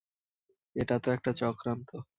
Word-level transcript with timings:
এটা 0.75 0.95
তো 0.99 1.07
এক 1.11 1.23
চক্রান্ত। 1.35 1.89